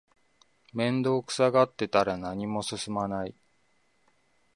[0.73, 3.35] 面倒くさがってたら何も進まない